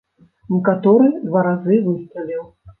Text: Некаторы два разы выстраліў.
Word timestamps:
Некаторы 0.53 1.11
два 1.27 1.45
разы 1.51 1.79
выстраліў. 1.91 2.43